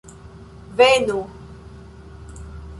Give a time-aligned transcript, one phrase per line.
[0.77, 1.19] venu